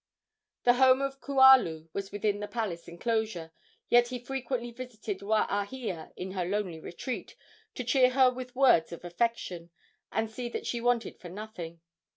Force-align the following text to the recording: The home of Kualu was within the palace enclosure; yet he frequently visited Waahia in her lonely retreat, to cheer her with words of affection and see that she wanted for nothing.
The 0.63 0.73
home 0.81 0.99
of 0.99 1.21
Kualu 1.21 1.89
was 1.93 2.11
within 2.11 2.39
the 2.39 2.47
palace 2.47 2.87
enclosure; 2.87 3.51
yet 3.87 4.07
he 4.07 4.17
frequently 4.17 4.71
visited 4.71 5.19
Waahia 5.19 6.11
in 6.15 6.31
her 6.31 6.43
lonely 6.43 6.79
retreat, 6.79 7.35
to 7.75 7.83
cheer 7.83 8.09
her 8.09 8.31
with 8.31 8.55
words 8.55 8.91
of 8.91 9.05
affection 9.05 9.69
and 10.11 10.27
see 10.27 10.49
that 10.49 10.65
she 10.65 10.81
wanted 10.81 11.19
for 11.19 11.29
nothing. 11.29 11.81